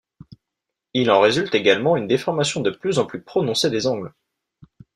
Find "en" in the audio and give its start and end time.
1.11-1.19, 2.97-3.05